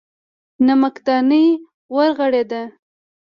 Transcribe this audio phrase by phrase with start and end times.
[0.67, 1.45] نمکدانۍ
[1.95, 2.63] ورغړېده.